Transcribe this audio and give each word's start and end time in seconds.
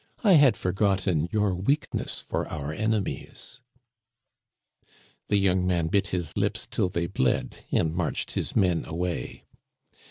I 0.23 0.33
had 0.33 0.57
forgotten 0.57 1.29
your 1.31 1.53
weakness 1.53 2.21
for 2.21 2.47
our 2.49 2.73
enemies." 2.73 3.61
The 5.27 5.37
young 5.37 5.67
man 5.67 5.89
bit 5.89 6.07
his 6.07 6.35
lips 6.35 6.65
till 6.67 6.89
they 6.89 7.05
bled, 7.05 7.59
and 7.71 7.93
marched 7.93 8.31
his 8.31 8.55
men 8.55 8.83
away. 8.85 9.43